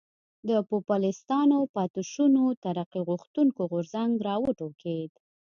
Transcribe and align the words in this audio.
د 0.49 0.51
پوپلستانو 0.69 1.59
پاتې 1.75 2.01
شونو 2.11 2.43
ترقي 2.63 3.01
غوښتونکی 3.09 3.61
غورځنګ 3.71 4.11
را 4.27 4.35
وټوکېد. 4.43 5.11